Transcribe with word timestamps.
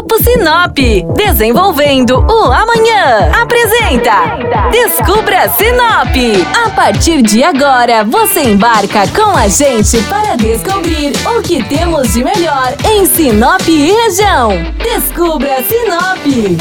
Grupo 0.00 0.16
Sinop, 0.24 0.78
desenvolvendo 1.14 2.20
o 2.20 2.44
amanhã. 2.50 3.30
Apresenta 3.38 4.70
Descubra 4.70 5.46
Sinop. 5.50 6.16
A 6.64 6.70
partir 6.70 7.20
de 7.20 7.44
agora, 7.44 8.02
você 8.02 8.40
embarca 8.44 9.06
com 9.08 9.36
a 9.36 9.46
gente 9.46 10.02
para 10.04 10.36
descobrir 10.36 11.12
o 11.36 11.42
que 11.42 11.62
temos 11.64 12.14
de 12.14 12.24
melhor 12.24 12.74
em 12.90 13.04
Sinop 13.04 13.60
e 13.68 13.92
região. 13.92 14.52
Descubra 14.82 15.62
Sinop. 15.64 16.58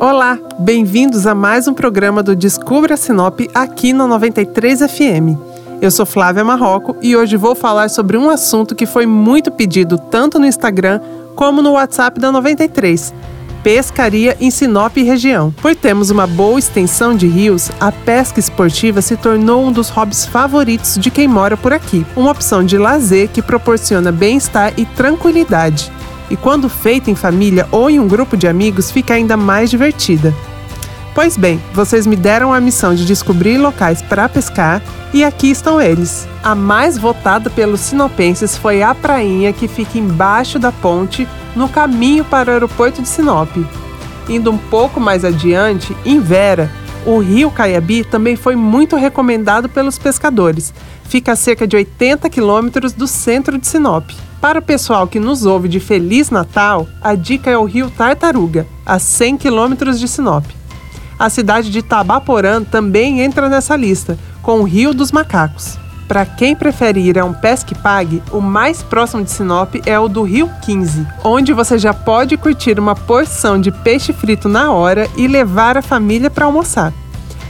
Olá, 0.00 0.38
bem-vindos 0.58 1.26
a 1.26 1.34
mais 1.34 1.68
um 1.68 1.74
programa 1.74 2.22
do 2.22 2.34
Descubra 2.34 2.96
Sinop 2.96 3.40
aqui 3.54 3.92
no 3.92 4.06
93 4.06 4.90
FM. 4.90 5.49
Eu 5.80 5.90
sou 5.90 6.04
Flávia 6.04 6.44
Marroco 6.44 6.94
e 7.00 7.16
hoje 7.16 7.38
vou 7.38 7.54
falar 7.54 7.88
sobre 7.88 8.18
um 8.18 8.28
assunto 8.28 8.74
que 8.74 8.84
foi 8.84 9.06
muito 9.06 9.50
pedido 9.50 9.96
tanto 9.96 10.38
no 10.38 10.44
Instagram 10.44 11.00
como 11.34 11.62
no 11.62 11.72
WhatsApp 11.72 12.20
da 12.20 12.30
93. 12.30 13.14
Pescaria 13.62 14.36
em 14.38 14.50
Sinop 14.50 14.94
e 14.98 15.02
região. 15.02 15.50
Por 15.50 15.74
termos 15.74 16.10
uma 16.10 16.26
boa 16.26 16.58
extensão 16.58 17.16
de 17.16 17.26
rios, 17.26 17.70
a 17.80 17.90
pesca 17.90 18.38
esportiva 18.38 19.00
se 19.00 19.16
tornou 19.16 19.64
um 19.64 19.72
dos 19.72 19.88
hobbies 19.88 20.26
favoritos 20.26 20.98
de 20.98 21.10
quem 21.10 21.26
mora 21.26 21.56
por 21.56 21.72
aqui. 21.72 22.04
Uma 22.14 22.32
opção 22.32 22.62
de 22.62 22.76
lazer 22.76 23.28
que 23.28 23.40
proporciona 23.40 24.12
bem-estar 24.12 24.74
e 24.76 24.84
tranquilidade. 24.84 25.90
E 26.28 26.36
quando 26.36 26.68
feita 26.68 27.10
em 27.10 27.14
família 27.14 27.66
ou 27.72 27.88
em 27.88 27.98
um 27.98 28.06
grupo 28.06 28.36
de 28.36 28.46
amigos, 28.46 28.90
fica 28.90 29.14
ainda 29.14 29.34
mais 29.34 29.70
divertida. 29.70 30.34
Pois 31.14 31.36
bem, 31.36 31.60
vocês 31.74 32.06
me 32.06 32.14
deram 32.14 32.54
a 32.54 32.60
missão 32.60 32.94
de 32.94 33.04
descobrir 33.04 33.58
locais 33.58 34.00
para 34.00 34.28
pescar 34.28 34.80
e 35.12 35.24
aqui 35.24 35.50
estão 35.50 35.80
eles. 35.80 36.28
A 36.42 36.54
mais 36.54 36.96
votada 36.96 37.50
pelos 37.50 37.80
sinopenses 37.80 38.56
foi 38.56 38.82
a 38.82 38.94
prainha 38.94 39.52
que 39.52 39.66
fica 39.66 39.98
embaixo 39.98 40.58
da 40.58 40.70
ponte 40.70 41.26
no 41.56 41.68
caminho 41.68 42.24
para 42.24 42.50
o 42.50 42.52
aeroporto 42.52 43.02
de 43.02 43.08
Sinop. 43.08 43.50
Indo 44.28 44.52
um 44.52 44.58
pouco 44.58 45.00
mais 45.00 45.24
adiante, 45.24 45.96
em 46.04 46.20
Vera, 46.20 46.70
o 47.04 47.18
rio 47.18 47.50
Caiabi 47.50 48.04
também 48.04 48.36
foi 48.36 48.54
muito 48.54 48.94
recomendado 48.94 49.68
pelos 49.68 49.98
pescadores. 49.98 50.72
Fica 51.04 51.32
a 51.32 51.36
cerca 51.36 51.66
de 51.66 51.74
80 51.74 52.30
quilômetros 52.30 52.92
do 52.92 53.08
centro 53.08 53.58
de 53.58 53.66
Sinop. 53.66 54.10
Para 54.40 54.60
o 54.60 54.62
pessoal 54.62 55.08
que 55.08 55.18
nos 55.18 55.44
ouve 55.44 55.68
de 55.68 55.80
Feliz 55.80 56.30
Natal, 56.30 56.86
a 57.02 57.16
dica 57.16 57.50
é 57.50 57.58
o 57.58 57.64
rio 57.64 57.90
Tartaruga, 57.90 58.66
a 58.86 58.98
100 59.00 59.38
quilômetros 59.38 59.98
de 59.98 60.06
Sinop. 60.06 60.59
A 61.20 61.28
cidade 61.28 61.70
de 61.70 61.82
Tabaporã 61.82 62.64
também 62.64 63.20
entra 63.20 63.46
nessa 63.46 63.76
lista, 63.76 64.18
com 64.40 64.60
o 64.60 64.62
Rio 64.62 64.94
dos 64.94 65.12
Macacos. 65.12 65.78
Para 66.08 66.24
quem 66.24 66.56
prefere 66.56 66.98
ir 66.98 67.18
a 67.18 67.26
um 67.26 67.34
pesque 67.34 67.74
pague, 67.74 68.22
o 68.32 68.40
mais 68.40 68.82
próximo 68.82 69.22
de 69.22 69.30
Sinop 69.30 69.74
é 69.84 70.00
o 70.00 70.08
do 70.08 70.22
Rio 70.22 70.50
15, 70.62 71.06
onde 71.22 71.52
você 71.52 71.76
já 71.76 71.92
pode 71.92 72.38
curtir 72.38 72.80
uma 72.80 72.94
porção 72.94 73.60
de 73.60 73.70
peixe 73.70 74.14
frito 74.14 74.48
na 74.48 74.72
hora 74.72 75.06
e 75.14 75.28
levar 75.28 75.76
a 75.76 75.82
família 75.82 76.30
para 76.30 76.46
almoçar. 76.46 76.90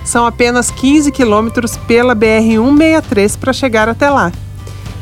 São 0.04 0.26
apenas 0.26 0.72
15 0.72 1.12
quilômetros 1.12 1.76
pela 1.76 2.16
BR-163 2.16 3.38
para 3.38 3.52
chegar 3.52 3.88
até 3.88 4.10
lá. 4.10 4.32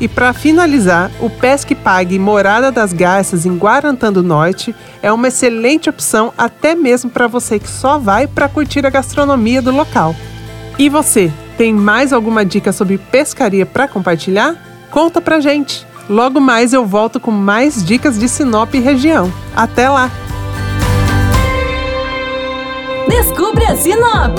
E 0.01 0.07
para 0.07 0.33
finalizar, 0.33 1.11
o 1.21 1.29
Pesque 1.29 1.75
Pague 1.75 2.19
Morada 2.19 2.71
das 2.71 2.93
Garças 2.93 3.45
em 3.45 3.57
Guarantã 3.57 4.13
do 4.13 4.23
Norte 4.23 4.75
é 5.03 5.13
uma 5.13 5.29
excelente 5.29 5.91
opção 5.91 6.33
até 6.39 6.75
mesmo 6.75 7.11
para 7.11 7.27
você 7.27 7.59
que 7.59 7.69
só 7.69 7.99
vai 7.99 8.27
para 8.27 8.49
curtir 8.49 8.87
a 8.87 8.91
gastronomia 8.91 9.61
do 9.61 9.73
local. 9.73 10.15
E 10.79 10.89
você, 10.89 11.33
tem 11.57 11.75
mais 11.75 12.13
alguma 12.13 12.45
dica 12.45 12.73
sobre 12.73 12.99
pescaria 12.99 13.67
para 13.67 13.89
compartilhar? 13.89 14.55
Conta 14.91 15.21
pra 15.21 15.41
gente. 15.41 15.85
Logo 16.09 16.41
mais 16.41 16.73
eu 16.73 16.87
volto 16.87 17.19
com 17.19 17.33
mais 17.33 17.85
dicas 17.85 18.19
de 18.19 18.29
Sinop 18.29 18.73
e 18.75 18.79
região. 18.79 19.31
Até 19.55 19.89
lá. 19.91 20.11
Descubra 23.09 23.77
Sinop. 23.77 24.39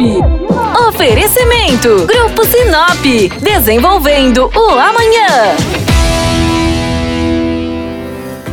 Oferecimento: 0.87 2.07
Grupo 2.07 2.45
Sinop. 2.45 3.41
Desenvolvendo 3.41 4.49
o 4.55 4.69
amanhã. 4.71 5.55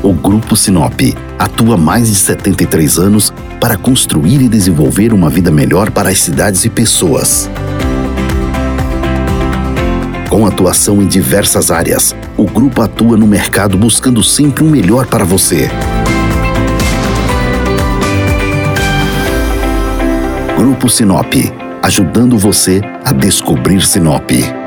O 0.03 0.12
Grupo 0.12 0.56
Sinop 0.56 1.01
atua 1.39 1.77
mais 1.77 2.09
de 2.09 2.17
73 2.17 2.99
anos 2.99 3.33
para 3.61 3.77
construir 3.77 4.43
e 4.43 4.49
desenvolver 4.49 5.12
uma 5.12 5.31
vida 5.31 5.53
melhor 5.53 5.91
para 5.91 6.09
as 6.11 6.19
cidades 6.19 6.65
e 6.65 6.71
pessoas. 6.71 7.49
Com 10.28 10.47
atuação 10.47 11.01
em 11.01 11.06
diversas 11.06 11.71
áreas, 11.71 12.15
o 12.37 12.45
grupo 12.45 12.83
atua 12.83 13.17
no 13.17 13.27
mercado 13.27 13.78
buscando 13.78 14.22
sempre 14.22 14.65
o 14.65 14.67
um 14.67 14.71
melhor 14.71 15.06
para 15.06 15.25
você. 15.25 15.71
Grupo 20.56 20.89
Sinop, 20.89 21.33
ajudando 21.87 22.37
você 22.37 22.81
a 23.05 23.13
descobrir 23.13 23.81
Sinop. 23.81 24.66